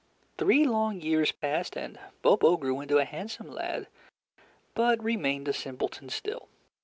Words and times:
Three 0.39 0.65
long 0.65 0.99
years 0.99 1.31
passed, 1.31 1.77
and 1.77 1.99
Bobo 2.23 2.57
grew 2.57 2.81
into 2.81 2.97
a 2.97 3.05
handsome 3.05 3.51
lad, 3.51 3.85
but 4.73 4.99
remained 5.03 5.47
a 5.47 5.53
simpleton 5.53 6.09
still. 6.09 6.47